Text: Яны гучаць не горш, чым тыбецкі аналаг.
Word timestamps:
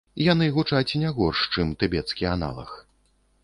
Яны 0.31 0.47
гучаць 0.55 0.97
не 1.01 1.11
горш, 1.19 1.43
чым 1.57 1.77
тыбецкі 1.83 2.23
аналаг. 2.35 2.69